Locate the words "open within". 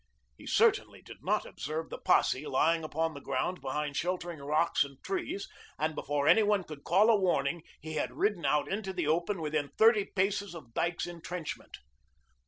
9.05-9.69